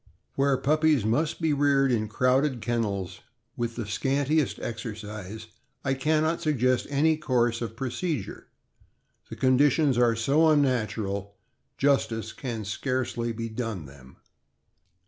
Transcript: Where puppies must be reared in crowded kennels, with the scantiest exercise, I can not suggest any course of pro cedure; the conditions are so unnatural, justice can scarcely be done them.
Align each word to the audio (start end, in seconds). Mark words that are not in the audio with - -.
Where 0.33 0.57
puppies 0.57 1.05
must 1.05 1.39
be 1.39 1.53
reared 1.53 1.91
in 1.91 2.07
crowded 2.07 2.59
kennels, 2.59 3.19
with 3.55 3.75
the 3.75 3.85
scantiest 3.85 4.57
exercise, 4.59 5.45
I 5.85 5.93
can 5.93 6.23
not 6.23 6.41
suggest 6.41 6.87
any 6.89 7.17
course 7.17 7.61
of 7.61 7.75
pro 7.75 7.89
cedure; 7.89 8.45
the 9.29 9.35
conditions 9.35 9.99
are 9.99 10.15
so 10.15 10.49
unnatural, 10.49 11.35
justice 11.77 12.33
can 12.33 12.65
scarcely 12.65 13.31
be 13.31 13.47
done 13.47 13.85
them. 13.85 14.17